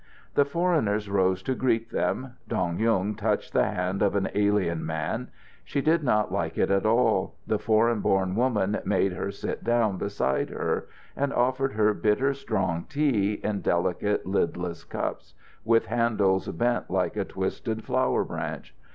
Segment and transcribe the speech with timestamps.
[0.33, 2.33] The foreigners rose to greet them.
[2.47, 5.27] Dong Yung touched the hand of an alien man.
[5.63, 7.35] She did not like it at all.
[7.45, 12.85] The foreign born woman made her sit down beside her, and offered her bitter, strong
[12.89, 18.73] tea in delicate, lidless cups, with handles bent like a twisted flower branch.